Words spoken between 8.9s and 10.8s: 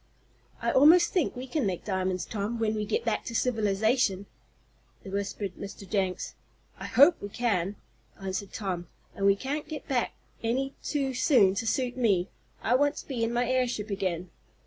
"and we can't get back any